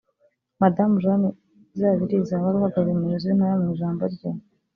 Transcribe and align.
Madamu 0.61 0.95
Jeanne 1.03 1.29
Izabiriza 1.75 2.41
wari 2.43 2.55
uhagarariye 2.59 2.95
umuyobozi 2.97 3.25
w’intara 3.27 3.55
mu 3.61 3.67
ijambo 3.73 4.03
rye 4.13 4.29